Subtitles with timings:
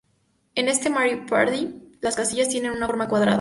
[0.55, 3.29] En este Mario Party, las casillas tienen una forma cuadrada.